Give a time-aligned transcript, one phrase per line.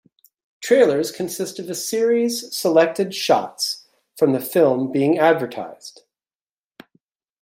[0.61, 3.85] Trailers consist of a series selected shots
[4.17, 6.01] from the film being advertised.